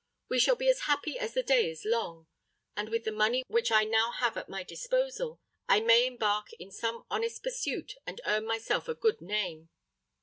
[0.29, 2.25] We shall be as happy as the day is long;
[2.75, 5.39] and, with the money which I now have at my disposal,
[5.69, 9.69] I may embark in some honest pursuit and earn myself a good name."